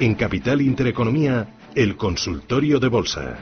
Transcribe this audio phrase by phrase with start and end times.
[0.00, 3.36] En Capital Intereconomía, el consultorio de bolsa.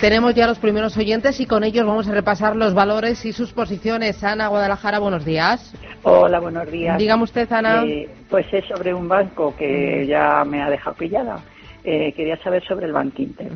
[0.00, 3.52] Tenemos ya los primeros oyentes y con ellos vamos a repasar los valores y sus
[3.52, 4.24] posiciones.
[4.24, 5.72] Ana Guadalajara, buenos días.
[6.02, 6.98] Hola, buenos días.
[6.98, 7.84] Dígame usted, Ana.
[7.84, 11.38] Eh, pues es sobre un banco que ya me ha dejado pillada.
[11.84, 13.52] Eh, quería saber sobre el Bank Inter.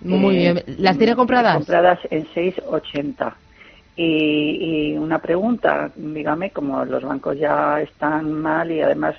[0.00, 0.62] Muy bien.
[0.78, 1.56] ¿Las tiene compradas?
[1.56, 3.34] Compradas en 6,80.
[3.96, 9.14] Y, y una pregunta, dígame, como los bancos ya están mal y además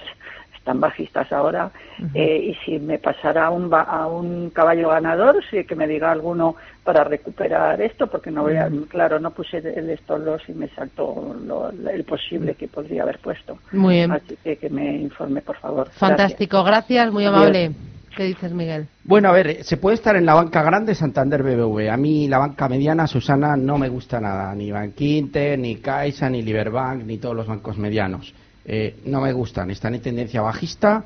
[0.65, 1.71] están bajistas ahora,
[2.15, 6.55] eh, y si me pasara un, a un caballo ganador, si que me diga alguno
[6.83, 10.67] para recuperar esto, porque no voy a, claro, no puse el stop loss y me
[10.69, 13.59] saltó lo, el posible que podría haber puesto.
[13.73, 14.11] Muy bien.
[14.11, 15.87] Así que que me informe, por favor.
[15.91, 17.71] Fantástico, gracias, muy amable.
[18.15, 18.87] ¿Qué dices, Miguel?
[19.03, 21.89] Bueno, a ver, se puede estar en la banca grande Santander BBV.
[21.89, 24.55] A mí la banca mediana, Susana, no me gusta nada.
[24.55, 28.33] Ni Bankinter, ni Caixa, ni Liberbank, ni todos los bancos medianos.
[28.63, 29.69] Eh, no me gustan.
[29.69, 31.03] Están en tendencia bajista.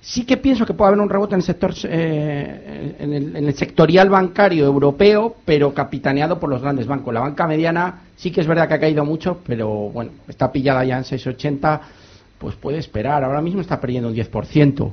[0.00, 3.46] Sí que pienso que puede haber un rebote en el sector, eh, en, el, en
[3.46, 7.12] el sectorial bancario europeo, pero capitaneado por los grandes bancos.
[7.12, 10.84] La banca mediana sí que es verdad que ha caído mucho, pero bueno, está pillada
[10.84, 11.80] ya en 6,80,
[12.38, 13.24] pues puede esperar.
[13.24, 14.92] Ahora mismo está perdiendo un 10%.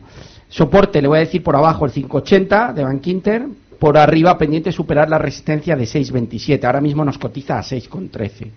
[0.51, 3.45] Soporte, le voy a decir por abajo el 580 de Bank Inter,
[3.79, 6.67] por arriba pendiente superar la resistencia de 627.
[6.67, 8.51] Ahora mismo nos cotiza a 6,13.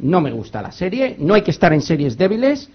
[0.00, 2.68] No me gusta la serie, no hay que estar en series débiles,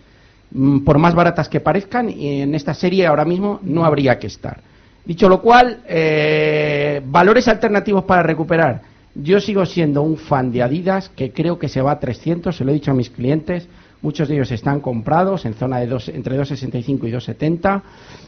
[0.51, 4.27] mm, por más baratas que parezcan, y en esta serie ahora mismo no habría que
[4.27, 4.61] estar.
[5.03, 8.81] Dicho lo cual, eh, valores alternativos para recuperar.
[9.13, 12.63] Yo sigo siendo un fan de Adidas, que creo que se va a 300, se
[12.63, 13.67] lo he dicho a mis clientes,
[14.03, 17.81] Muchos de ellos están comprados en zona de dos, entre 2,65 y 2,70.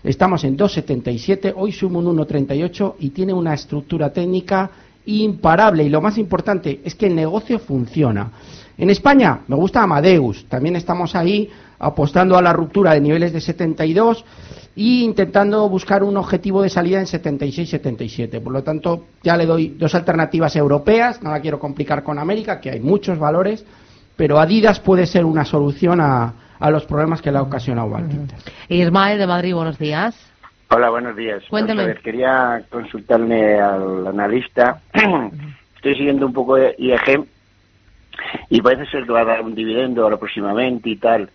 [0.05, 1.53] Estamos en 2,77.
[1.53, 4.71] Hoy suma un 1,38 y tiene una estructura técnica
[5.05, 5.83] imparable.
[5.83, 8.31] Y lo más importante es que el negocio funciona.
[8.77, 10.45] En España me gusta Amadeus.
[10.45, 14.23] También estamos ahí apostando a la ruptura de niveles de 72
[14.77, 18.41] e intentando buscar un objetivo de salida en 76-77.
[18.41, 21.21] Por lo tanto, ya le doy dos alternativas europeas.
[21.21, 23.65] No la quiero complicar con América, que hay muchos valores
[24.15, 28.37] pero Adidas puede ser una solución a, a los problemas que le ha ocasionado Bankinter.
[28.69, 30.15] Ismael de Madrid, buenos días.
[30.69, 31.43] Hola, buenos días.
[31.49, 31.83] Cuénteme.
[31.83, 34.81] Vamos a ver, quería consultarle al analista.
[35.75, 37.25] Estoy siguiendo un poco IEG
[38.49, 41.29] y parece ser que va a dar un dividendo ahora próximamente y tal.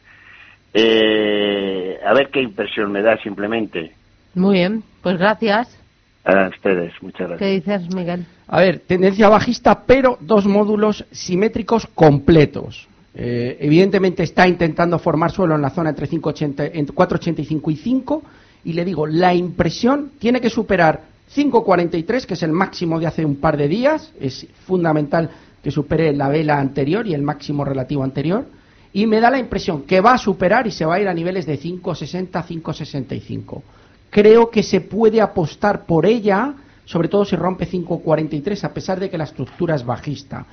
[0.74, 3.92] Eh, a ver qué impresión me da simplemente.
[4.34, 5.79] Muy bien, pues gracias.
[6.25, 7.38] A ustedes, muchas gracias.
[7.38, 8.26] ¿Qué dices, Miguel?
[8.47, 12.88] A ver, tendencia bajista, pero dos módulos simétricos completos.
[13.14, 18.22] Eh, evidentemente está intentando formar suelo en la zona entre, 5,80 entre 4,85 y 5.
[18.64, 21.00] Y le digo, la impresión tiene que superar
[21.34, 24.12] 5,43, que es el máximo de hace un par de días.
[24.20, 25.30] Es fundamental
[25.62, 28.44] que supere la vela anterior y el máximo relativo anterior.
[28.92, 31.14] Y me da la impresión que va a superar y se va a ir a
[31.14, 33.62] niveles de 5,60, 5,65
[34.10, 36.54] creo que se puede apostar por ella,
[36.84, 40.44] sobre todo si rompe 5.43, a pesar de que la estructura es bajista.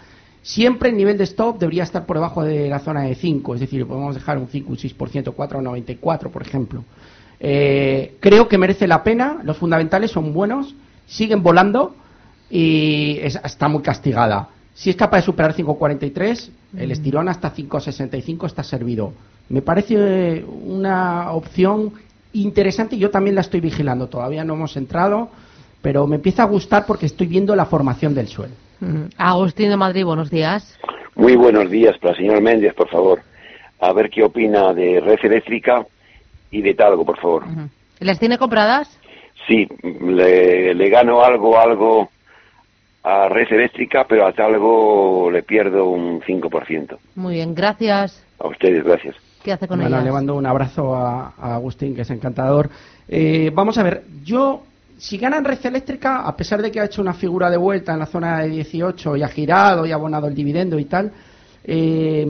[0.42, 3.60] Siempre el nivel de stop debería estar por debajo de la zona de 5, es
[3.60, 6.86] decir, podemos dejar un 5, un 6%, 4,94, por ejemplo.
[7.40, 10.74] Eh, creo que merece la pena, los fundamentales son buenos,
[11.06, 11.96] siguen volando
[12.50, 14.50] y está muy castigada.
[14.74, 19.12] Si es capaz de superar 5.43, el estirón hasta 5.65 está servido.
[19.50, 21.94] Me parece una opción
[22.44, 24.08] interesante y yo también la estoy vigilando.
[24.08, 25.30] Todavía no hemos entrado,
[25.82, 28.54] pero me empieza a gustar porque estoy viendo la formación del suelo.
[29.18, 30.78] Agustín de Madrid, buenos días.
[31.16, 33.22] Muy buenos días para el señor Méndez, por favor.
[33.80, 35.86] A ver qué opina de red eléctrica
[36.52, 37.44] y de Talgo, por favor.
[38.00, 39.00] ¿Las tiene compradas?
[39.48, 42.10] Sí, le, le gano algo, algo
[43.04, 46.98] a red eléctrica, pero a Talgo le pierdo un 5%.
[47.16, 48.24] Muy bien, gracias.
[48.40, 49.16] A ustedes, gracias.
[49.48, 50.04] ¿Qué hace con Bueno, ellas?
[50.04, 52.70] le mando un abrazo a, a Agustín, que es encantador.
[53.08, 54.64] Eh, vamos a ver, yo,
[54.98, 58.00] si ganan red eléctrica, a pesar de que ha hecho una figura de vuelta en
[58.00, 61.14] la zona de 18 y ha girado y ha abonado el dividendo y tal,
[61.64, 62.28] eh,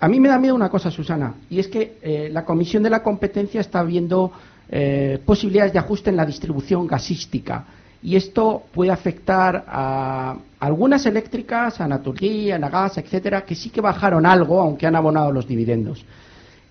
[0.00, 2.88] a mí me da miedo una cosa, Susana, y es que eh, la Comisión de
[2.88, 4.32] la Competencia está viendo
[4.70, 7.66] eh, posibilidades de ajuste en la distribución gasística.
[8.02, 13.82] Y esto puede afectar a algunas eléctricas, a Naturgy, a Nagas, etcétera, que sí que
[13.82, 16.06] bajaron algo, aunque han abonado los dividendos.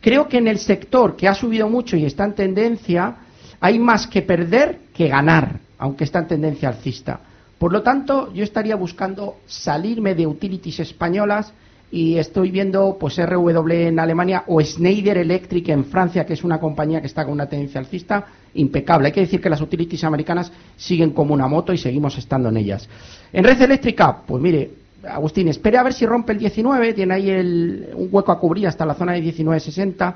[0.01, 3.15] Creo que en el sector que ha subido mucho y está en tendencia,
[3.59, 7.19] hay más que perder que ganar, aunque está en tendencia alcista.
[7.57, 11.53] Por lo tanto, yo estaría buscando salirme de utilities españolas
[11.89, 16.59] y estoy viendo pues RW en Alemania o Schneider Electric en Francia, que es una
[16.59, 19.07] compañía que está con una tendencia alcista impecable.
[19.07, 22.57] Hay que decir que las utilities americanas siguen como una moto y seguimos estando en
[22.57, 22.88] ellas.
[23.31, 24.69] En red eléctrica, pues mire,
[25.03, 28.67] Agustín, espere a ver si rompe el 19, tiene ahí el, un hueco a cubrir
[28.67, 30.13] hasta la zona de 19.60.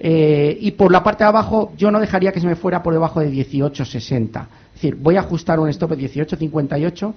[0.00, 2.92] Eh, y por la parte de abajo, yo no dejaría que se me fuera por
[2.92, 4.46] debajo de 18.60.
[4.68, 7.14] Es decir, voy a ajustar un stop de 18.58,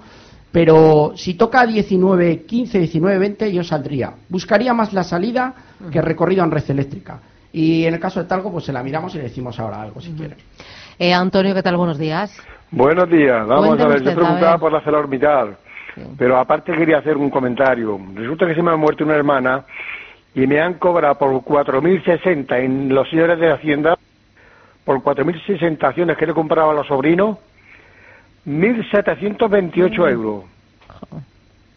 [0.51, 4.13] pero si toca 19.15, 19.20, yo saldría.
[4.29, 5.53] Buscaría más la salida
[5.91, 7.19] que el recorrido en red eléctrica.
[7.51, 9.99] Y en el caso de Talgo, pues se la miramos y le decimos ahora algo
[9.99, 10.35] si quiere.
[10.99, 11.77] Eh, Antonio, ¿qué tal?
[11.77, 12.35] Buenos días.
[12.71, 13.47] Buenos días.
[13.47, 14.59] Vamos Cuénteme a ver, usted, yo preguntaba ver.
[14.59, 15.66] por la ArcelorMittal, Sí.
[16.17, 17.99] Pero aparte quería hacer un comentario.
[18.15, 19.63] Resulta que se me ha muerto una hermana
[20.35, 23.97] y me han cobrado por 4.060 en los señores de Hacienda,
[24.85, 27.37] por 4.060 acciones que le he comprado a los sobrinos,
[28.45, 30.09] 1.728 Mm.
[30.09, 30.43] euros.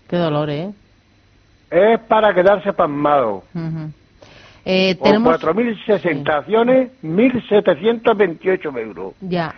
[0.09, 0.71] Qué dolor, ¿eh?
[1.71, 3.45] Es para quedarse pasmado.
[3.55, 3.91] Ujú.
[4.65, 5.41] Eh, Por tenemos...
[5.41, 9.15] 4.060 acciones, 1.728 euros.
[9.21, 9.55] Ya.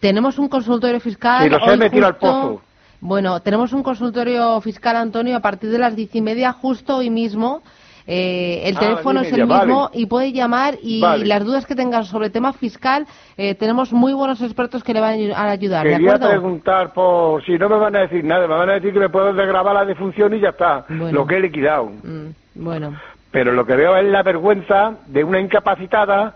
[0.00, 1.44] Tenemos un consultorio fiscal.
[1.44, 2.62] Sí, los he metido al pozo.
[3.04, 7.10] Bueno, tenemos un consultorio fiscal, Antonio, a partir de las diez y media, justo hoy
[7.10, 7.60] mismo.
[8.06, 11.26] Eh, el Ah, teléfono es el mismo y puede llamar y Vale.
[11.26, 13.04] las dudas que tengan sobre tema fiscal,
[13.36, 16.28] eh, tenemos muy buenos expertos que le van a ayu- a ayudar, ¿de Quería acuerdo?
[16.30, 19.08] preguntar por si no me van a decir nada, me van a decir que me
[19.08, 21.10] puedo desgravar la defunción y ya está, Bueno.
[21.12, 21.86] lo que he liquidado.
[22.04, 22.94] Mm, bueno,
[23.32, 26.34] Pero lo que veo es la vergüenza de una incapacitada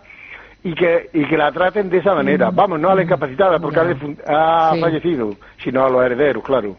[0.69, 2.51] y que y que la traten de esa manera.
[2.51, 3.83] Vamos, no a la incapacitada porque Mm.
[3.83, 4.81] Ha, defun- ha Sí.
[4.81, 5.31] fallecido,
[5.63, 6.77] sino a los herederos, claro.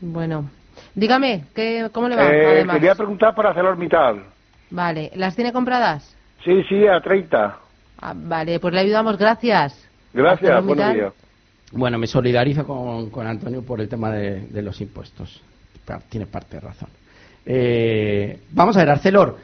[0.00, 0.48] bueno.
[0.94, 2.26] Dígame, ¿qué, ¿cómo le va?
[2.28, 2.76] Eh, además?
[2.76, 4.22] quería preguntar por ArcelorMittal.
[4.70, 6.16] Vale, ¿las tiene compradas?
[6.44, 7.58] Sí, sí, a 30.
[8.00, 9.88] Ah, vale, pues le ayudamos, gracias.
[10.12, 11.12] Gracias, buenos días.
[11.72, 15.42] Bueno, me solidarizo con, con Antonio por el tema de, de los impuestos.
[16.08, 16.88] Tiene parte de razón.
[17.46, 19.36] Eh, vamos a ver, Arcelor.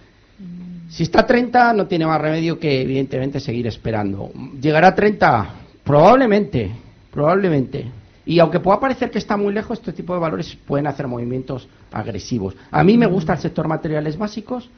[0.89, 4.31] Si está a 30, no tiene más remedio que, evidentemente, seguir esperando.
[4.61, 5.55] ¿Llegará a 30?
[5.85, 6.73] Probablemente,
[7.13, 7.87] probablemente.
[8.27, 11.69] Y aunque pueda parecer que está muy lejos, este tipo de valores pueden hacer movimientos
[11.93, 12.57] agresivos.
[12.71, 14.69] A mí me gusta el sector materiales básicos.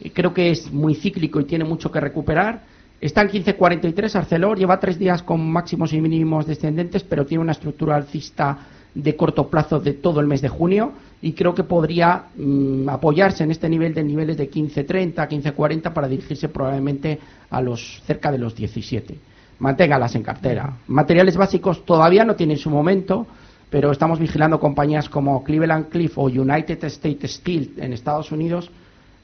[0.00, 2.62] y creo que es muy cíclico y tiene mucho que recuperar.
[3.00, 7.52] Está en 15.43 Arcelor, lleva tres días con máximos y mínimos descendentes, pero tiene una
[7.52, 8.58] estructura alcista
[8.98, 10.92] de corto plazo de todo el mes de junio
[11.22, 16.08] y creo que podría mm, apoyarse en este nivel de niveles de 15.30, 15.40 para
[16.08, 17.18] dirigirse probablemente
[17.48, 19.16] a los cerca de los 17.
[19.60, 20.78] Manténgalas en cartera.
[20.88, 23.26] Materiales básicos todavía no tienen su momento,
[23.70, 28.68] pero estamos vigilando compañías como Cleveland Cliff o United States Steel en Estados Unidos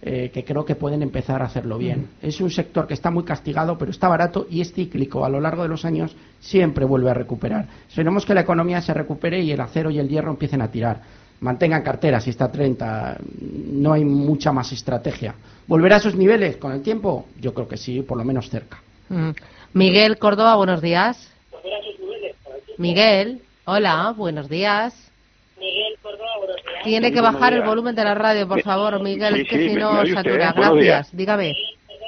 [0.06, 2.10] eh, que creo que pueden empezar a hacerlo bien.
[2.20, 5.24] Es un sector que está muy castigado, pero está barato y es cíclico.
[5.24, 7.66] A lo largo de los años siempre vuelve a recuperar.
[7.88, 11.00] Esperemos que la economía se recupere y el acero y el hierro empiecen a tirar.
[11.40, 13.16] Mantengan cartera si está a 30.
[13.72, 15.36] No hay mucha más estrategia.
[15.66, 17.24] ¿Volverá a esos niveles con el tiempo?
[17.40, 18.82] Yo creo que sí, por lo menos cerca.
[19.08, 19.30] Mm.
[19.72, 21.32] Miguel Córdoba, buenos días.
[22.76, 25.12] Miguel, hola, buenos días.
[26.84, 29.68] Tiene que bajar el volumen de la radio, por favor, Miguel, sí, es que sí,
[29.70, 30.48] si no satura.
[30.50, 31.54] usted, Gracias, dígame.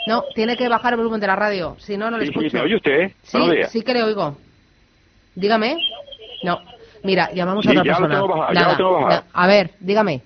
[0.07, 2.39] No, tiene que bajar el volumen de la radio, si no, no le Sí, sí,
[2.39, 2.57] escucho.
[2.57, 3.13] ¿me oye usted?
[3.23, 3.39] Sí,
[3.71, 4.37] sí que le oigo.
[5.35, 5.77] Dígame.
[6.45, 6.61] No.
[7.03, 8.15] Mira, llamamos Sí, a otra ya lo persona.
[8.15, 9.25] tengo bajado, ya Nada, lo tengo bajado.
[9.33, 10.21] A ver, dígame.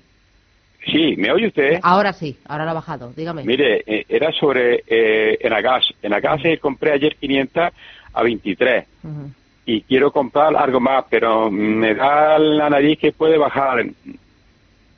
[0.86, 1.78] Sí, ¿me oye usted?
[1.82, 3.12] Ahora sí, ahora lo ha bajado.
[3.14, 3.44] Dígame.
[3.44, 5.84] Mire, eh, era sobre eh, Enagas.
[6.02, 7.70] Enagas compré ayer 500
[8.12, 9.30] a 23 Ujú.
[9.66, 13.84] Y quiero comprar algo más, pero me da la nariz que puede bajar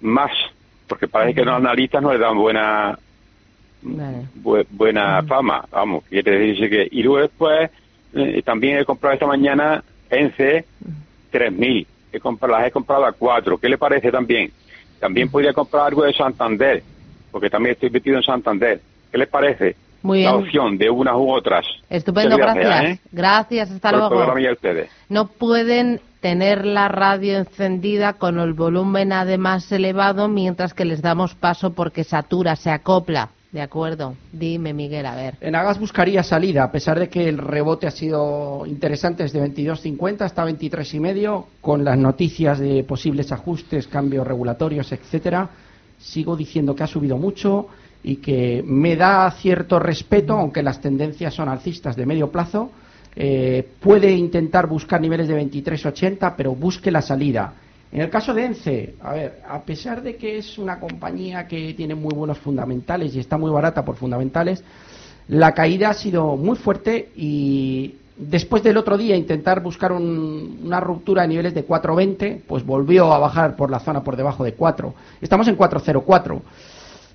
[0.00, 0.30] más,
[0.86, 2.98] porque parece que los analistas no le dan buena
[3.82, 4.26] Vale.
[4.42, 6.88] bu- buena fama, vamos, quiere decirse que...
[6.90, 7.70] Y luego después,
[8.14, 10.64] eh, también he comprado esta mañana ENCE
[11.30, 14.50] 3000, he comprado, las he comprado a 4, ¿qué le parece también?
[15.00, 16.82] También podría comprar algo de Santander,
[17.30, 19.74] porque también estoy metido en Santander, ¿qué le parece?
[20.02, 21.64] Muy La opción de unas u otras.
[21.88, 22.84] Estupendo, Muchas gracias.
[22.84, 23.00] ¿eh?
[23.12, 24.16] Gracias, hasta Por el luego.
[24.16, 24.90] programa y a ustedes.
[25.08, 31.34] No pueden tener la radio encendida con el volumen además elevado mientras que les damos
[31.34, 33.30] paso porque satura, se acopla.
[33.50, 34.14] De acuerdo.
[34.32, 35.34] Dime, Miguel, a ver.
[35.42, 40.22] En Agas buscaría salida, a pesar de que el rebote ha sido interesante desde 22.50
[40.22, 45.50] hasta 23.5, con las noticias de posibles ajustes, cambios regulatorios, etcétera.
[45.98, 47.66] Sigo diciendo que ha subido mucho
[48.04, 52.70] y que me da cierto respeto, aunque las tendencias son alcistas de medio plazo.
[53.14, 57.52] Eh, puede intentar buscar niveles de 23.80, pero busque la salida.
[57.92, 61.74] En el caso de ENCE, a ver, a pesar de que es una compañía que
[61.74, 64.64] tiene muy buenos fundamentales y está muy barata por fundamentales,
[65.28, 70.80] la caída ha sido muy fuerte y después del otro día intentar buscar un- una
[70.80, 74.54] ruptura a niveles de 4.20, pues volvió a bajar por la zona por debajo de
[74.54, 74.94] 4.
[75.20, 76.40] Estamos en 4.04.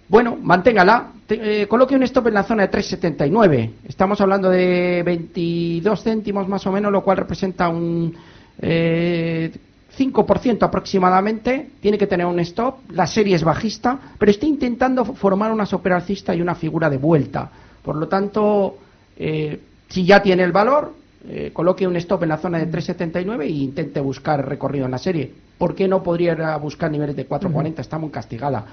[0.09, 1.11] Bueno, manténgala.
[1.27, 3.71] Te- eh, coloque un stop en la zona de 3,79.
[3.87, 8.13] Estamos hablando de 22 céntimos más o menos, lo cual representa un
[8.59, 9.51] eh,
[9.97, 15.51] 5% aproximadamente, tiene que tener un stop, la serie es bajista, pero está intentando formar
[15.51, 17.49] una superalcista y una figura de vuelta.
[17.83, 18.77] Por lo tanto,
[19.17, 19.59] eh,
[19.89, 20.93] si ya tiene el valor,
[21.27, 24.97] eh, coloque un stop en la zona de 3,79 e intente buscar recorrido en la
[24.99, 25.31] serie.
[25.57, 27.79] ¿Por qué no podría buscar niveles de 4,40?
[27.79, 28.65] Está muy castigada,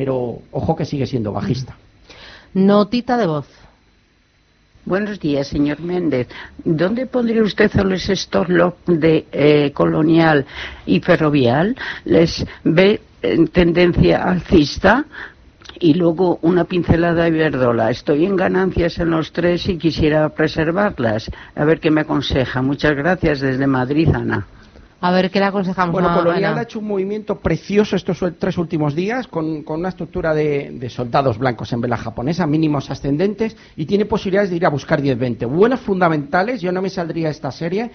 [0.00, 1.76] pero ojo que sigue siendo bajista.
[2.54, 3.46] Notita de voz.
[4.86, 6.26] Buenos días, señor Méndez.
[6.64, 8.48] ¿Dónde pondría usted los stop
[8.86, 10.46] de eh, Colonial
[10.86, 11.76] y Ferrovial?
[12.06, 15.04] ¿Les ve en tendencia alcista?
[15.78, 17.90] Y luego una pincelada de Iberdrola.
[17.90, 21.30] Estoy en ganancias en los tres y quisiera preservarlas.
[21.54, 22.62] A ver qué me aconseja.
[22.62, 24.46] Muchas gracias desde Madrid, Ana.
[25.02, 28.58] A ver, ¿qué le aconsejamos Bueno, a Colonial ha hecho un movimiento precioso estos tres
[28.58, 33.56] últimos días con, con una estructura de, de soldados blancos en vela japonesa, mínimos ascendentes,
[33.76, 35.46] y tiene posibilidades de ir a buscar 10-20.
[35.48, 37.90] Buenos fundamentales, yo no me saldría esta serie.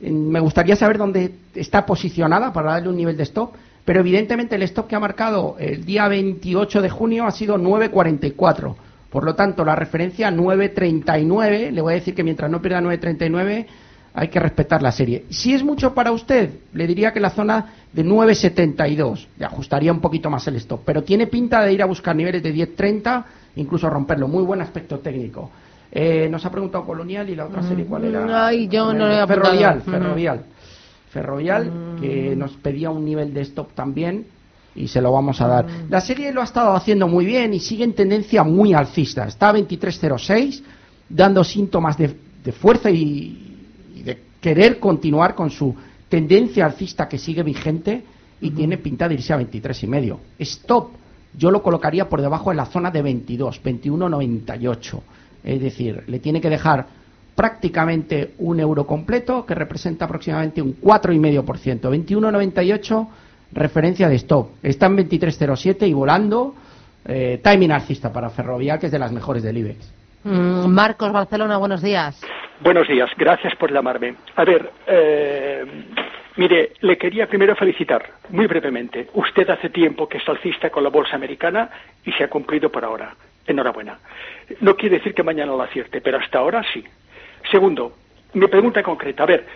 [0.00, 3.52] Me gustaría saber dónde está posicionada para darle un nivel de stop,
[3.86, 8.74] pero evidentemente el stop que ha marcado el día 28 de junio ha sido 9.44.
[9.10, 13.66] Por lo tanto, la referencia 9.39, le voy a decir que mientras no pierda 9.39
[14.14, 15.24] hay que respetar la serie.
[15.30, 20.00] Si es mucho para usted, le diría que la zona de 9.72, le ajustaría un
[20.00, 23.24] poquito más el stop, pero tiene pinta de ir a buscar niveles de 10.30,
[23.56, 24.28] incluso romperlo.
[24.28, 25.50] Muy buen aspecto técnico.
[25.92, 28.24] Eh, nos ha preguntado Colonial y la otra serie, ¿cuál era?
[28.24, 29.26] Mm, ay, yo no lo he.
[29.26, 29.90] Ferrovial, Ujú.
[29.90, 30.44] Ferrovial.
[31.10, 34.26] Ferrovial, que nos pedía un nivel de stop también
[34.76, 35.66] y se lo vamos a dar.
[35.88, 39.24] La serie lo ha estado haciendo muy bien y sigue en tendencia muy alcista.
[39.24, 40.62] Está a 23.06,
[41.08, 42.14] dando síntomas de,
[42.44, 43.49] de fuerza y,
[44.40, 45.74] querer continuar con su
[46.08, 48.02] tendencia alcista que sigue vigente
[48.40, 50.20] y tiene pinta de irse a 23 y medio.
[50.38, 50.90] Stop,
[51.36, 55.00] yo lo colocaría por debajo de la zona de 22, 21.98.
[55.44, 56.86] Es decir, le tiene que dejar
[57.34, 61.80] prácticamente un euro completo, que representa aproximadamente un 4,5%.
[61.80, 63.08] 21,98
[63.52, 64.50] referencia de stop.
[64.62, 66.54] Está en 23,07 y volando.
[67.04, 69.90] eh, timing alcista para Ferrovial, que es de las mejores del IBEX.
[70.24, 72.20] Mm, Marcos Barcelona, buenos días.
[72.62, 74.16] Buenos días, gracias por llamarme.
[74.36, 75.64] A ver, eh,
[76.36, 79.08] mire, le quería primero felicitar, muy brevemente.
[79.14, 81.70] Usted hace tiempo que es alcista con la bolsa americana
[82.04, 83.14] y se ha cumplido por ahora.
[83.46, 83.98] Enhorabuena.
[84.60, 86.84] No quiere decir que mañana lo acierte, pero hasta ahora sí.
[87.50, 87.94] Segundo,
[88.34, 89.22] mi pregunta concreta.
[89.22, 89.46] A ver,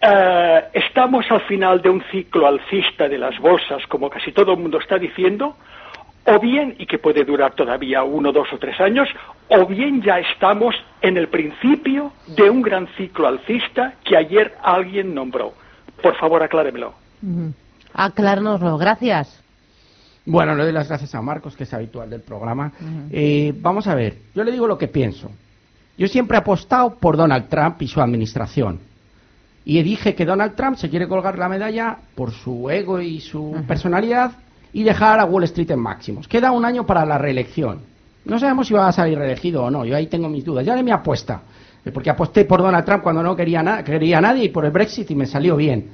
[0.00, 4.58] eh, ¿estamos al final de un ciclo alcista de las bolsas, como casi todo el
[4.58, 5.56] mundo está diciendo?
[6.28, 9.08] O bien, y que puede durar todavía uno, dos o tres años,
[9.48, 15.14] o bien ya estamos en el principio de un gran ciclo alcista que ayer alguien
[15.14, 15.54] nombró.
[16.02, 16.92] Por favor, acláremelo.
[17.22, 17.52] Ujú.
[17.94, 19.42] Aclárnoslo, gracias.
[20.26, 22.72] Bueno, le doy las gracias a Marcos, que es habitual del programa.
[23.10, 25.30] Eh, vamos a ver, yo le digo lo que pienso.
[25.96, 28.80] Yo siempre he apostado por Donald Trump y su administración.
[29.64, 33.56] Y dije que Donald Trump se quiere colgar la medalla por su ego y su
[33.66, 34.32] personalidad
[34.72, 36.28] y dejar a Wall Street en máximos.
[36.28, 37.80] Queda un año para la reelección.
[38.24, 39.84] No sabemos si va a salir reelegido o no.
[39.84, 40.64] Yo ahí tengo mis dudas.
[40.66, 41.40] Ya de mi apuesta.
[41.84, 44.70] Eh, Porque aposté por Donald Trump cuando no quería, na- quería nadie y por el
[44.70, 45.86] Brexit y me salió bien.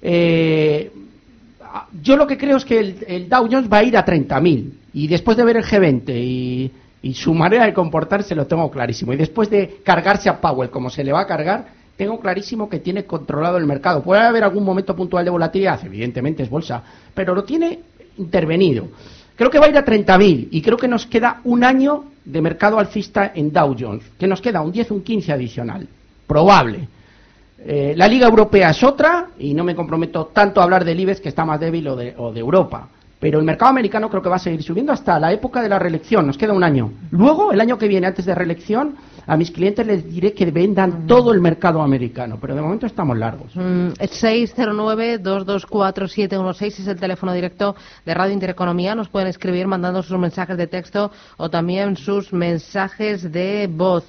[0.00, 0.90] Eh,
[2.02, 4.70] yo lo que creo es que el, el Dow Jones va a ir a 30.000
[4.94, 6.70] y después de ver el G20 y,
[7.02, 10.90] y su manera de comportarse lo tengo clarísimo y después de cargarse a Powell como
[10.90, 14.64] se le va a cargar tengo clarísimo que tiene controlado el mercado puede haber algún
[14.64, 16.82] momento puntual de volatilidad evidentemente es bolsa
[17.14, 17.78] pero lo tiene
[18.18, 18.88] intervenido
[19.36, 22.40] creo que va a ir a 30.000 y creo que nos queda un año de
[22.40, 25.88] mercado alcista en Dow Jones que nos queda un 10 un 15 adicional
[26.26, 26.88] probable
[27.64, 31.20] eh, la Liga Europea es otra, y no me comprometo tanto a hablar del IBEX,
[31.20, 32.88] que está más débil, o de, o de Europa.
[33.20, 35.78] Pero el mercado americano creo que va a seguir subiendo hasta la época de la
[35.78, 36.92] reelección, nos queda un año.
[37.12, 41.06] Luego, el año que viene, antes de reelección, a mis clientes les diré que vendan
[41.06, 43.54] todo el mercado americano, pero de momento estamos largos.
[43.54, 48.94] Mm, 609-224-716 es el teléfono directo de Radio Intereconomía.
[48.94, 54.04] Nos pueden escribir mandando sus mensajes de texto o también sus mensajes de voz.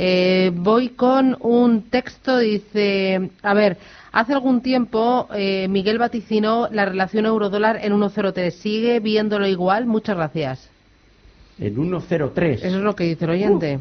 [0.00, 3.76] Eh, voy con un texto, dice, a ver,
[4.12, 8.50] hace algún tiempo eh, Miguel vaticinó la relación euro-dólar en 1.03.
[8.50, 9.86] ¿Sigue viéndolo igual?
[9.86, 10.70] Muchas gracias.
[11.58, 12.58] En 1.03.
[12.62, 13.80] Eso es lo que dice el oyente.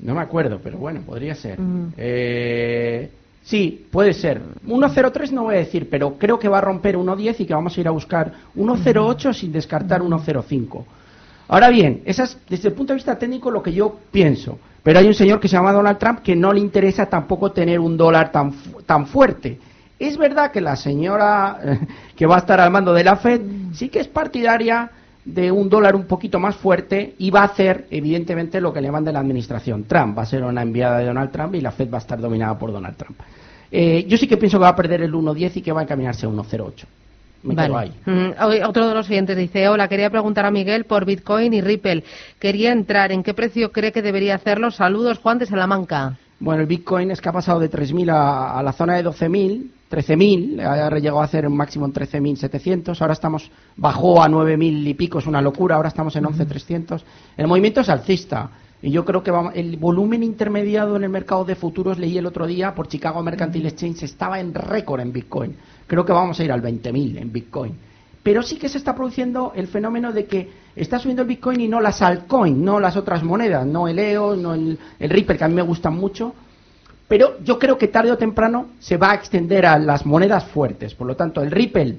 [0.00, 1.58] No me acuerdo, pero bueno, podría ser.
[1.96, 3.10] Eh,
[3.42, 4.40] sí, puede ser.
[4.66, 7.76] 1.03 no voy a decir, pero creo que va a romper 1.10 y que vamos
[7.76, 10.84] a ir a buscar 1.08 sin descartar 1.05.
[11.48, 14.58] Ahora bien, desde el punto de vista técnico lo que yo pienso.
[14.82, 17.80] Pero hay un señor que se llama Donald Trump que no le interesa tampoco tener
[17.80, 19.58] un dólar tan, fu- tan fuerte.
[19.98, 21.58] Es verdad que la señora
[22.16, 23.40] que va a estar al mando de la Fed
[23.72, 24.90] sí que es partidaria
[25.24, 28.90] de un dólar un poquito más fuerte y va a hacer, evidentemente, lo que le
[28.90, 29.84] manda la administración.
[29.84, 32.20] Trump va a ser una enviada de Donald Trump y la Fed va a estar
[32.20, 33.18] dominada por Donald Trump.
[33.70, 35.84] Eh, yo sí que pienso que va a perder el 1.10 y que va a
[35.84, 36.84] encaminarse a 1.08.
[37.42, 37.92] Me quedo ahí.
[38.06, 38.30] Mm,
[38.66, 42.04] Otro de los siguientes dice, hola, quería preguntar a Miguel por Bitcoin y Ripple.
[42.38, 44.70] Quería entrar, ¿en qué precio cree que debería hacerlo?
[44.70, 46.16] Saludos, Juan de Salamanca.
[46.40, 49.66] Bueno, el Bitcoin es que ha pasado de 3.000 a, a la zona de 12.000,
[49.94, 54.94] 13.000, ahora llegó a hacer un máximo en 13.700, ahora estamos, bajó a 9.000 y
[54.94, 57.02] pico, es una locura, ahora estamos en 11.300.
[57.36, 58.50] El movimiento es alcista.
[58.82, 62.46] Y yo creo que el volumen intermediado en el mercado de futuros, leí el otro
[62.46, 65.56] día por Chicago Mercantile Exchange, estaba en récord en Bitcoin.
[65.86, 67.74] Creo que vamos a ir al 20.000 en Bitcoin.
[68.22, 71.68] Pero sí que se está produciendo el fenómeno de que está subiendo el Bitcoin y
[71.68, 75.44] no las altcoins, no las otras monedas, no el EO, no el, el Ripple, que
[75.44, 76.34] a mí me gustan mucho.
[77.08, 80.94] Pero yo creo que tarde o temprano se va a extender a las monedas fuertes.
[80.94, 81.98] Por lo tanto, el Ripple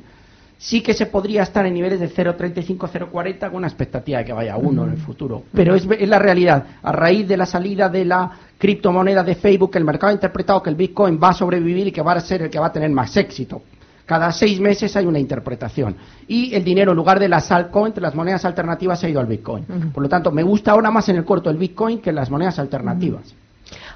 [0.57, 4.33] sí que se podría estar en niveles de 0,35, 0,40 con una expectativa de que
[4.33, 5.43] vaya a 1 en el futuro.
[5.53, 6.65] Pero es, es la realidad.
[6.81, 10.69] A raíz de la salida de la criptomoneda de Facebook, el mercado ha interpretado que
[10.69, 12.89] el Bitcoin va a sobrevivir y que va a ser el que va a tener
[12.89, 13.61] más éxito.
[14.05, 15.95] Cada seis meses hay una interpretación.
[16.27, 19.25] Y el dinero, en lugar de las altcoins, las monedas alternativas, se ha ido al
[19.25, 19.65] Bitcoin.
[19.91, 22.59] Por lo tanto, me gusta ahora más en el corto el Bitcoin que las monedas
[22.59, 23.33] alternativas.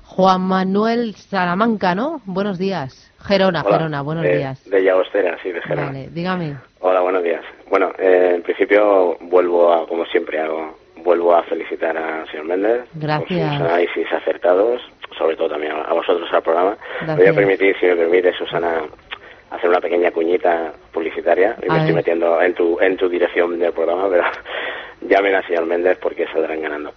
[0.05, 2.21] Juan Manuel Salamanca, ¿no?
[2.25, 3.11] Buenos días.
[3.21, 4.69] Gerona, Hola, Gerona, buenos de, días.
[4.69, 5.87] De Llagostera, sí, de Gerona.
[5.87, 6.57] Vale, dígame.
[6.79, 7.43] Hola, buenos días.
[7.69, 12.85] Bueno, eh, en principio vuelvo a, como siempre hago, vuelvo a felicitar al señor Méndez
[12.93, 13.27] Gracias.
[13.27, 14.81] por sus análisis acertados,
[15.17, 16.77] sobre todo también a, vosotros al programa.
[17.01, 17.17] Gracias.
[17.17, 18.83] Voy a permitir, si me permite, Susana,
[19.51, 23.59] hacer una pequeña cuñita publicitaria y A me estoy metiendo en tu, en tu dirección
[23.59, 24.23] del programa, pero
[25.01, 26.93] llamen al señor Méndez porque saldrán ganando.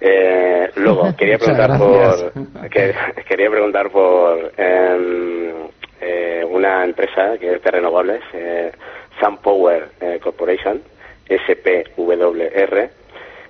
[0.00, 2.32] Eh, luego, quería preguntar por
[2.70, 2.94] que-
[3.28, 5.52] quería preguntar por em,
[6.00, 8.72] eh, una empresa que es de renovables, eh,
[9.20, 10.82] SunPower eh, Corporation,
[11.28, 12.90] SPWR.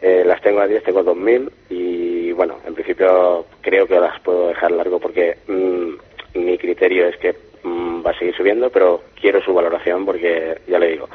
[0.03, 4.49] Eh, las tengo a 10, tengo 2.000 y bueno, en principio creo que las puedo
[4.49, 9.41] dejar largo porque mm, mi criterio es que mm, va a seguir subiendo, pero quiero
[9.41, 11.09] su valoración porque ya le digo,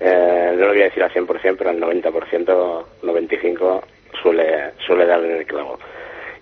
[0.00, 3.80] eh, no lo voy a decir al 100%, pero al 90%, 95%
[4.22, 5.78] suele, suele dar en el clavo.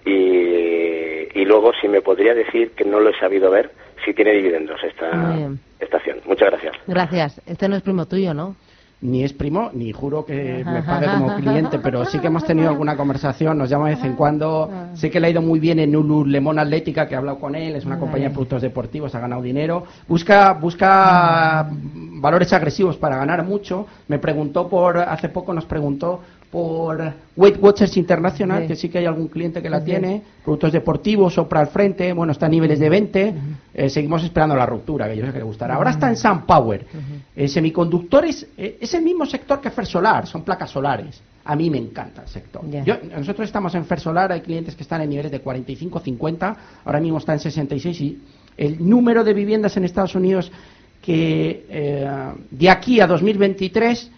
[0.05, 3.71] Y, y luego, si me podría decir que no lo he sabido ver,
[4.05, 6.19] si tiene dividendos esta estación.
[6.27, 6.75] Muchas gracias.
[6.87, 7.41] Gracias.
[7.47, 8.57] Este no es primo tuyo, ¿no?
[9.01, 12.69] Ni es primo, ni juro que me pague como cliente, pero sí que hemos tenido
[12.69, 14.71] alguna conversación, nos llama de vez en cuando.
[14.95, 17.57] Sé que le ha ido muy bien en Ulu Lemon Atlética, que he hablado con
[17.57, 19.85] él, es una compañía de productos deportivos, ha ganado dinero.
[20.07, 23.89] Busca, busca valores agresivos para ganar mucho.
[24.07, 26.21] Me preguntó por, hace poco nos preguntó
[26.53, 27.03] por
[27.35, 28.69] Weight Watchers International, Sí.
[28.69, 29.87] que sí que hay algún cliente que la Sí.
[29.87, 33.35] tiene, productos deportivos, Sopra al frente, bueno, está a niveles de 20,
[33.73, 35.77] eh, seguimos esperando la ruptura, que yo sé que le gustará.
[35.77, 36.87] Ahora está en SunPower.
[37.35, 41.23] Eh, semiconductores eh, es el mismo sector que Fersolar, son placas solares.
[41.47, 42.61] A mí me encanta el sector.
[42.85, 47.01] Yo- nosotros estamos en Fersolar, hay clientes que están en niveles de 45, 50, ahora
[47.01, 48.19] mismo está en 66 y
[48.59, 50.53] el número de viviendas en Estados Unidos
[51.01, 52.09] que eh,
[52.51, 54.11] de aquí a 2023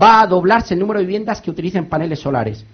[0.00, 2.64] va a doblarse el número de viviendas que utilicen paneles solares.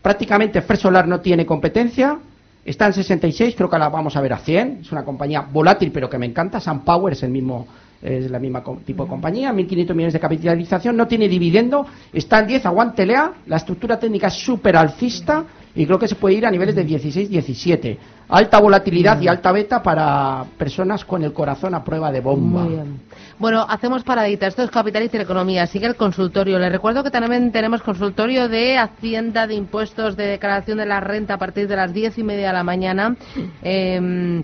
[0.00, 2.18] Prácticamente Fersolar no tiene competencia,
[2.64, 5.92] está en 66, creo que la vamos a ver a 100, es una compañía volátil
[5.92, 7.66] pero que me encanta, SunPower es el mismo
[8.02, 12.48] es la misma tipo de compañía, 1.500 millones de capitalización, no tiene dividendo, está en
[12.48, 16.50] 10, aguántelea, la estructura técnica es súper alcista y creo que se puede ir a
[16.50, 17.98] niveles de 16, 17.
[18.28, 22.62] Alta volatilidad y alta beta para personas con el corazón a prueba de bomba.
[22.62, 23.00] Muy bien.
[23.38, 24.46] Bueno, hacemos paradita.
[24.46, 25.66] Esto es Capital y Economía.
[25.66, 26.58] Sigue el consultorio.
[26.58, 31.34] Les recuerdo que también tenemos consultorio de Hacienda, de impuestos, de declaración de la renta
[31.34, 33.16] a partir de las diez y media de la mañana.
[33.62, 34.42] Eh,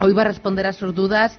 [0.00, 1.38] hoy va a responder a sus dudas.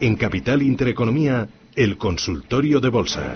[0.01, 3.35] En Capital Intereconomía, el consultorio de bolsa.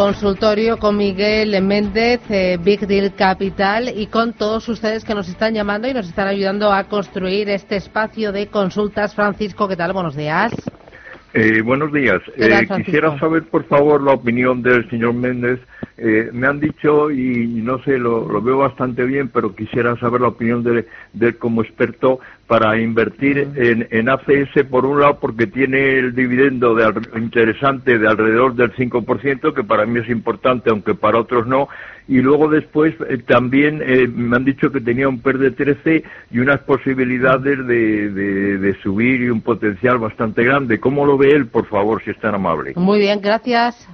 [0.00, 5.52] Consultorio con Miguel Méndez, eh, Big Deal Capital, y con todos ustedes que nos están
[5.52, 9.14] llamando y nos están ayudando a construir este espacio de consultas.
[9.14, 9.92] Francisco, ¿qué tal?
[9.92, 10.54] Buenos días.
[11.34, 12.22] Eh, buenos días.
[12.34, 15.60] ¿Qué tal, Eh, quisiera saber, por favor, la opinión del señor Méndez.
[15.98, 20.22] Eh, me han dicho, y no sé, lo, lo veo bastante bien, pero quisiera saber
[20.22, 25.20] la opinión de, de él como experto para invertir en, en ACS, por un lado,
[25.20, 30.08] porque tiene el dividendo de, al- interesante de alrededor del 5%, que para mí es
[30.08, 31.68] importante, aunque para otros no.
[32.08, 36.02] Y luego después eh, también eh, me han dicho que tenía un PER de 13
[36.32, 40.80] y unas posibilidades de, de- de subir y un potencial bastante grande.
[40.80, 42.72] ¿Cómo lo ve él, por favor, si es tan amable?
[42.74, 43.86] Muy bien, gracias.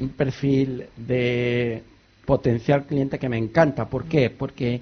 [0.00, 1.82] un perfil de
[2.24, 3.84] potencial cliente que me encanta.
[3.90, 4.30] ¿Por qué?
[4.30, 4.80] Porque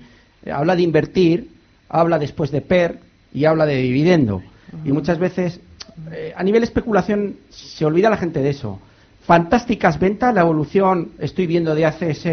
[0.48, 1.48] habla de invertir,
[1.88, 3.00] habla después de PER
[3.36, 4.42] y habla de dividendo.
[4.82, 5.60] Y muchas veces,
[6.10, 8.78] eh, a nivel especulación, se olvida la gente de eso.
[9.26, 12.24] Fantásticas ventas, la evolución, estoy viendo de ACS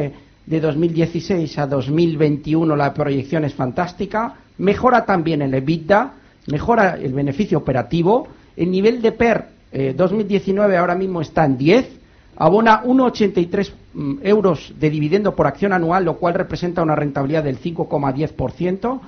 [0.46, 4.36] de 2016 a 2021, la proyección es fantástica.
[4.60, 6.14] Mejora también el EBITDA,
[6.48, 8.30] mejora el beneficio operativo.
[8.56, 12.00] El nivel de PER eh, 2019 ahora mismo está en 10
[12.36, 17.60] abona 1,83 mm, euros de dividendo por acción anual, lo cual representa una rentabilidad del
[17.60, 19.00] 5,10%.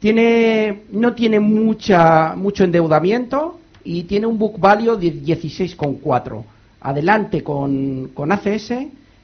[0.00, 6.44] Tiene, no tiene mucha, mucho endeudamiento y tiene un book value de 16,4.
[6.80, 8.72] Adelante con, con ACS,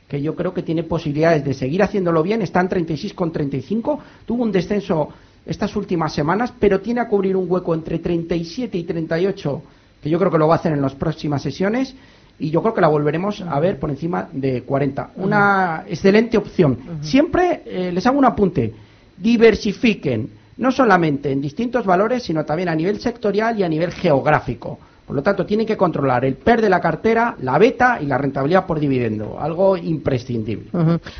[0.08, 2.42] que yo creo que tiene posibilidades de seguir haciéndolo bien.
[2.42, 3.98] Está en 36,35.
[4.26, 5.10] Tuvo un descenso
[5.46, 9.62] estas últimas semanas, pero tiene a cubrir un hueco entre 37 y 38,
[10.02, 11.94] que yo creo que lo va a hacer en las próximas sesiones
[12.38, 15.12] y yo creo que la volveremos a ver por encima de 40.
[15.16, 16.78] Una excelente opción.
[17.00, 18.72] Siempre eh, les hago un apunte.
[19.16, 24.78] Diversifiquen, no solamente en distintos valores, sino también a nivel sectorial y a nivel geográfico.
[25.06, 28.16] Por lo tanto, tienen que controlar el PER de la cartera, la beta y la
[28.16, 29.38] rentabilidad por dividendo.
[29.38, 30.70] Algo imprescindible.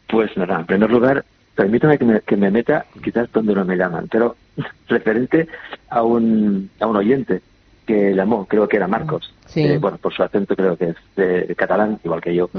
[0.09, 3.77] Pues nada, en primer lugar, permítame que me, que me meta quizás donde no me
[3.77, 4.37] llaman, pero
[4.89, 5.49] referente
[5.91, 7.43] a un, a un oyente
[7.87, 9.63] que llamó, creo que era Marcos, Sí.
[9.63, 12.51] eh, bueno, por su acento creo que es de catalán, igual que yo,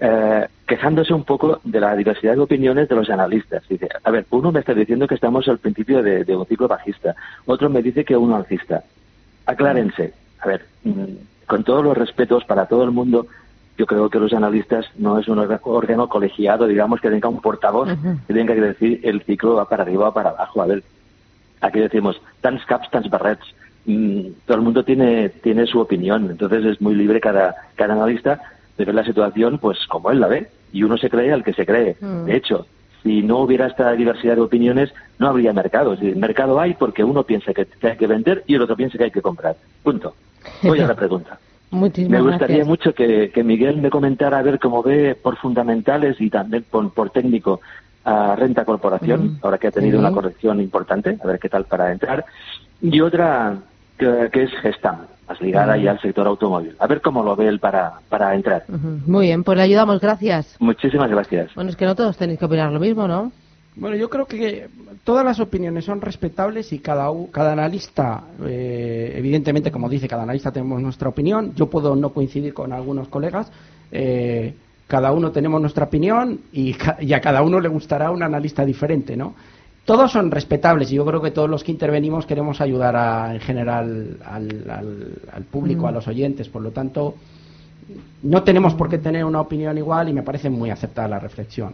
[0.00, 3.62] eh, quejándose un poco de la diversidad de opiniones de los analistas.
[3.68, 6.66] Dice, a ver, uno me está diciendo que estamos al principio de, de un ciclo
[6.66, 7.14] bajista,
[7.46, 8.82] otro me dice que uno alcista.
[9.46, 10.12] Aclárense.
[10.40, 11.04] A ver, mm,
[11.46, 13.26] con todos los respetos para todo el mundo,
[13.78, 17.88] yo creo que los analistas no es un órgano colegiado, digamos, que tenga un portavoz
[18.26, 20.60] que tenga que decir el ciclo va para arriba o para abajo.
[20.60, 20.82] A ver,
[21.60, 23.54] aquí decimos, tants caps, tants barrets.
[23.86, 28.40] Mm, todo el mundo tiene, tiene su opinión, entonces es muy libre cada, cada analista
[28.76, 31.52] de ver la situación pues como él la ve, y uno se cree al que
[31.52, 31.96] se cree.
[32.00, 32.24] Mm.
[32.24, 32.66] De hecho,
[33.04, 35.92] si no hubiera esta diversidad de opiniones, no habría mercado.
[35.92, 38.98] Es decir, mercado hay porque uno piensa que hay que vender y el otro piensa
[38.98, 39.56] que hay que comprar.
[39.84, 40.14] Punto.
[40.64, 41.38] Voy a la pregunta.
[41.70, 42.66] Muchísimas Me gustaría gracias.
[42.68, 46.92] mucho que, que Miguel me comentara a ver cómo ve por fundamentales y también por,
[46.92, 47.60] por técnico
[48.04, 50.00] a renta corporación, Mm, ahora que ha tenido sí.
[50.00, 52.24] una corrección importante, a ver qué tal para entrar.
[52.80, 53.58] Y otra
[53.98, 55.80] que, que es Gestam, más ligada Mm.
[55.82, 56.74] ya al sector automóvil.
[56.78, 58.64] A ver cómo lo ve él para, para entrar.
[59.06, 60.56] Muy bien, pues le ayudamos, gracias.
[60.60, 61.54] Muchísimas gracias.
[61.54, 63.30] Bueno, es que no todos tenéis que opinar lo mismo, ¿no?
[63.78, 64.68] Bueno, yo creo que
[65.04, 70.50] todas las opiniones son respetables y cada, cada analista, eh, evidentemente, como dice, cada analista
[70.50, 71.54] tenemos nuestra opinión.
[71.54, 73.50] Yo puedo no coincidir con algunos colegas.
[73.92, 74.54] eh,
[74.88, 79.16] cada uno tenemos nuestra opinión y, y a cada uno le gustará un analista diferente,
[79.18, 79.34] ¿no?
[79.84, 83.40] Todos son respetables y yo creo que todos los que intervenimos queremos ayudar a, en
[83.40, 85.86] general al, al- al público, Mm.
[85.86, 86.48] a los oyentes.
[86.48, 87.14] Por lo tanto,
[88.22, 91.72] no tenemos por qué tener una opinión igual y me parece muy aceptada la reflexión.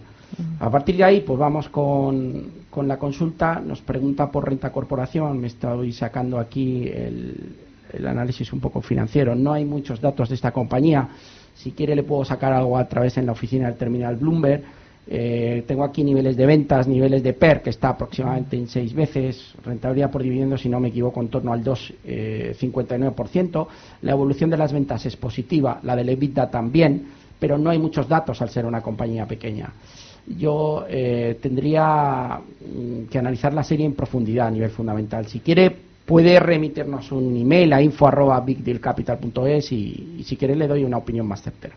[0.61, 3.61] A partir de ahí, pues vamos con, con la consulta.
[3.61, 5.39] Nos pregunta por renta corporación.
[5.39, 7.57] Me estoy sacando aquí el,
[7.93, 9.35] el análisis un poco financiero.
[9.35, 11.09] No hay muchos datos de esta compañía.
[11.55, 14.63] Si quiere, le puedo sacar algo a través en la oficina del terminal Bloomberg.
[15.07, 19.55] Eh, tengo aquí niveles de ventas, niveles de PER, que está aproximadamente en seis veces,
[19.63, 23.67] rentabilidad por dividendo, si no me equivoco, en torno al 2,59%.
[24.01, 27.07] la evolución de las ventas es positiva, la del EBITDA también,
[27.39, 29.75] pero no hay muchos datos al ser una compañía pequeña.
[30.27, 35.27] Yo eh, tendría mm, que analizar la serie en profundidad a nivel fundamental.
[35.27, 40.99] Si quiere, puede remitirnos un email a info.bigdealcapital.es y, y si quiere le doy una
[40.99, 41.75] opinión más certera.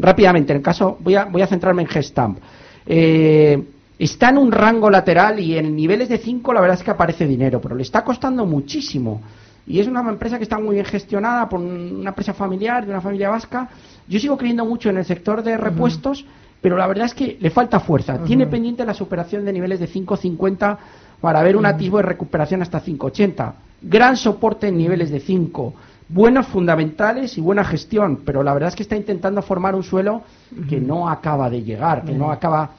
[0.00, 2.38] Rápidamente, en el caso, voy a, voy a centrarme en Gestamp.
[2.86, 3.62] Eh,
[3.98, 7.26] está en un rango lateral y en niveles de 5 la verdad es que aparece
[7.26, 9.20] dinero, pero le está costando muchísimo.
[9.66, 13.02] Y es una empresa que está muy bien gestionada por una empresa familiar, de una
[13.02, 13.68] familia vasca.
[14.08, 16.24] Yo sigo creyendo mucho en el sector de repuestos,
[16.60, 18.18] pero la verdad es que le falta fuerza.
[18.24, 20.76] Tiene pendiente la superación de niveles de 5,50
[21.20, 23.52] para ver un atisbo de recuperación hasta 5,80.
[23.82, 25.74] Gran soporte en niveles de 5.
[26.08, 30.22] Buenos fundamentales y buena gestión, pero la verdad es que está intentando formar un suelo
[30.68, 32.70] que no acaba de llegar, que no acaba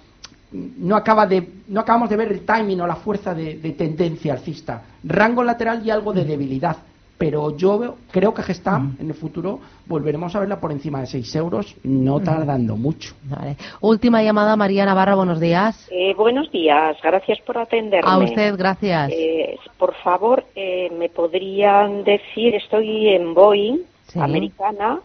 [0.51, 4.33] no acaba de no acabamos de ver el timing o la fuerza de, de tendencia
[4.33, 4.81] alcista.
[5.03, 6.77] Rango lateral y algo de debilidad
[7.19, 11.05] pero yo veo- creo que Gestam en el futuro volveremos a verla por encima de
[11.07, 13.57] 6 euros no tardando mucho Vale.
[13.81, 15.87] Última llamada, María Navarra, buenos días.
[15.91, 18.09] Eh, buenos días, gracias por atenderme.
[18.09, 19.11] A usted, gracias.
[19.13, 24.19] Eh, por favor, eh, ¿me podrían decir, estoy en Boeing, Sí.
[24.19, 24.99] americana,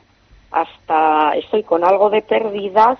[0.53, 2.97] hasta estoy con algo de pérdidas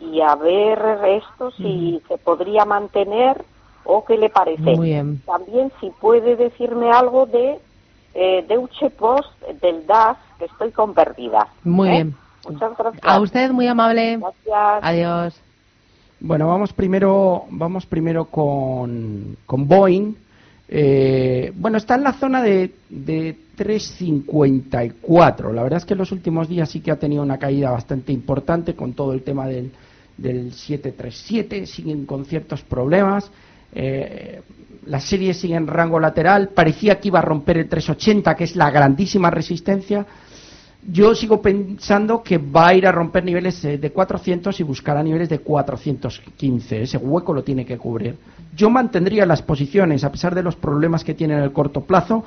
[0.00, 3.42] y a ver esto si se podría mantener
[3.84, 4.74] o qué le parece.
[4.76, 5.22] Muy bien.
[5.24, 7.58] También si puede decirme algo de
[8.18, 9.28] eh, Deutsche Post,
[9.60, 11.48] del DAS, que estoy con pérdidas.
[11.64, 11.92] Muy ¿eh?
[11.92, 12.14] bien.
[12.48, 13.02] Muchas gracias.
[13.04, 14.16] A usted, muy amable.
[14.16, 14.80] Gracias.
[14.82, 15.40] Adiós.
[16.20, 20.14] Bueno, vamos primero, vamos primero con, con Boeing.
[20.68, 25.52] Eh, bueno, está en la zona de, de 3.54.
[25.52, 28.12] La verdad es que en los últimos días sí que ha tenido una caída bastante
[28.12, 29.72] importante con todo el tema del,
[30.16, 31.66] del 737.
[31.66, 33.30] Siguen con ciertos problemas.
[33.72, 34.40] Eh,
[34.86, 36.50] la serie sigue en rango lateral.
[36.50, 40.06] Parecía que iba a romper el 380, que es la grandísima resistencia.
[40.88, 45.02] Yo sigo pensando que va a ir a romper niveles eh, de 400 y buscará
[45.02, 46.82] niveles de 415.
[46.82, 48.16] Ese hueco lo tiene que cubrir.
[48.54, 52.24] Yo mantendría las posiciones a pesar de los problemas que tiene en el corto plazo.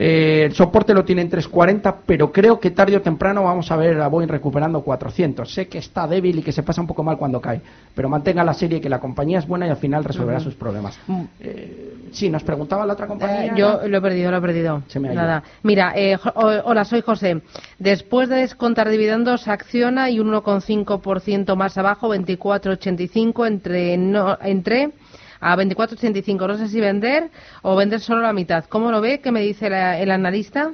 [0.00, 3.76] Eh, el soporte lo tiene en 340, pero creo que tarde o temprano vamos a
[3.76, 5.52] ver a Boeing recuperando 400.
[5.52, 7.60] Sé que está débil y que se pasa un poco mal cuando cae,
[7.96, 10.96] pero mantenga la serie que la compañía es buena y al final resolverá sus problemas.
[11.08, 11.22] Mm.
[11.40, 13.46] Eh, sí, nos preguntaba la otra compañía.
[13.46, 14.82] Eh, yo lo he perdido, lo he perdido.
[14.86, 15.20] Se me ha ido.
[15.20, 15.42] Nada.
[15.64, 17.42] Mira, eh, hola, soy José.
[17.80, 24.92] Después de descontar dividendos, acciona y un 1,5% más abajo, 24,85 entre no, entré
[25.40, 26.46] a 24,85.
[26.46, 27.30] No sé si vender
[27.62, 28.64] o vender solo la mitad.
[28.68, 29.20] ¿Cómo lo ve?
[29.20, 30.72] ¿Qué me dice la- el analista?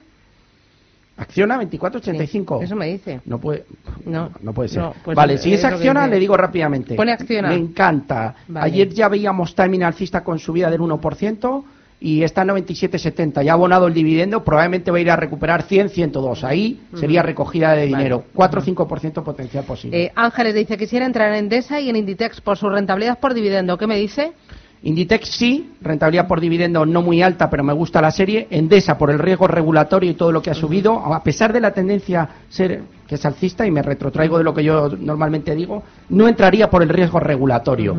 [1.16, 2.62] Acciona 24.85.
[2.62, 3.20] Eso me dice.
[3.27, 3.64] No puede,
[4.05, 4.83] No, no puede ser.
[4.83, 6.96] no, pues, vale, si es acciona, le digo rápidamente.
[6.96, 7.48] Pone Acciona.
[7.50, 8.35] Me encanta.
[8.48, 8.66] Vale.
[8.66, 11.64] Ayer ya veíamos timing alcista con subida del 1%
[12.04, 13.42] y está en 97.70.
[13.42, 16.44] Ya ha abonado el dividendo, probablemente va a ir a recuperar 100, 102.
[16.44, 17.96] Ahí sería recogida de Vale.
[17.96, 18.24] dinero.
[18.34, 20.02] 4 o 5% potencial posible.
[20.02, 23.78] Eh, Ángeles dice quisiera entrar en Endesa y en Inditex por su rentabilidad por dividendo.
[23.78, 24.34] ¿Qué me dice?
[24.82, 28.48] Inditex sí, rentabilidad por dividendo no muy alta, pero me gusta la serie.
[28.50, 31.72] Endesa por el riesgo regulatorio y todo lo que ha subido, a pesar de la
[31.72, 36.28] tendencia ser que es alcista y me retrotraigo de lo que yo normalmente digo, no
[36.28, 37.96] entraría por el riesgo regulatorio.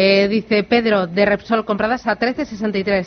[0.00, 3.04] Eh, dice Pedro, de Repsol compradas a 13,63.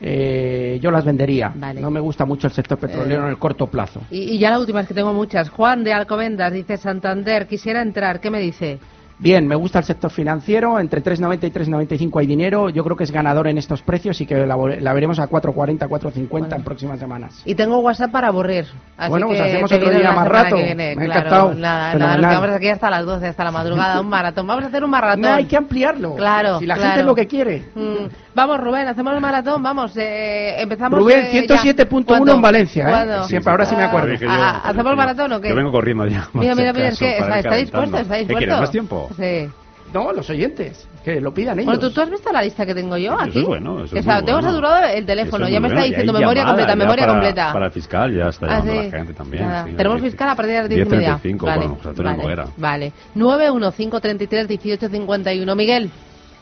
[0.00, 1.52] Eh, yo las vendería.
[1.54, 1.80] Vale.
[1.80, 3.24] No me gusta mucho el sector petrolero Eh.
[3.24, 4.00] en el corto plazo.
[4.10, 5.48] Y, y ya la última es que tengo muchas.
[5.50, 8.20] Juan de Alcobendas dice Santander, quisiera entrar.
[8.20, 8.78] ¿Qué me dice?
[9.18, 10.78] Bien, me gusta el sector financiero.
[10.80, 12.68] Entre 3,90 y 3,95 hay dinero.
[12.68, 15.88] Yo creo que es ganador en estos precios y que la, la veremos a 4,40,
[15.88, 17.40] 4,50 en próximas semanas.
[17.44, 18.66] Y tengo WhatsApp para aburrir.
[18.96, 20.56] Así Bueno, pues hacemos otro día más rato.
[20.56, 21.20] viene, Me ha claro.
[21.20, 21.54] encantado.
[21.54, 24.46] Nada, nada, nos quedamos aquí hasta las 12, hasta la madrugada, un maratón.
[24.46, 25.20] Vamos a hacer un maratón.
[25.22, 26.16] No, hay que ampliarlo.
[26.16, 26.88] Claro, Si la claro.
[26.88, 27.64] gente es lo que quiere.
[27.74, 30.98] Mm, Vamos, Rubén, hacemos el maratón, vamos, eh, empezamos.
[30.98, 31.56] Rubén, eh, ya.
[31.56, 32.32] 107.1 ¿Cuándo?
[32.34, 33.18] en Valencia, ¿eh?
[33.28, 34.12] Siempre, ahora sí me acuerdo.
[34.14, 35.50] Yo, Ah, ¿Hacemos el maratón o qué?
[35.50, 36.26] Yo vengo corriendo ya.
[36.32, 38.38] Mira, mira, mira, es que está, dispuesto, está ¿Qué dispuesto.
[38.38, 39.08] quieres, más tiempo?
[39.16, 39.48] Sí.
[39.92, 40.88] No, los oyentes.
[41.04, 41.66] Que lo pidan ellos.
[41.66, 43.40] Bueno, ¿tú, tú has visto la lista que tengo yo Eso aquí?
[43.40, 44.54] es bueno, eso O es sea, muy tengo bueno.
[44.54, 47.52] saturado el teléfono, es ya me está diciendo memoria llamada completa, memoria para- completa.
[47.52, 48.78] Para el fiscal ya está Ah, llamando sí.
[48.90, 49.46] la gente también.
[49.66, 51.18] Sí, Tenemos fiscal a partir de las 10 y media.
[51.22, 52.46] 10:35, Vale, bueno, pues Antonio vale, Noguera.
[52.56, 52.92] Vale.
[53.14, 55.54] 915331851.
[55.56, 55.90] Miguel,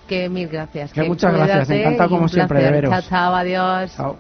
[0.07, 0.93] que mil gracias.
[0.93, 2.91] Que muchas gracias, cuídate encantado como siempre de veros.
[2.93, 3.93] Chao, chao, adiós.
[3.97, 4.17] Chao.